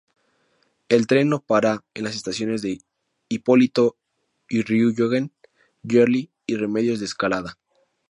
El 0.89 1.05
tren 1.05 1.29
no 1.29 1.41
para 1.43 1.85
en 1.93 2.05
las 2.05 2.15
estaciones 2.15 2.63
Hipólito 3.29 3.99
Yrigoyen, 4.49 5.31
Gerli 5.87 6.31
y 6.47 6.55
Remedios 6.55 6.97
de 6.99 7.05
Escalada. 7.05 7.59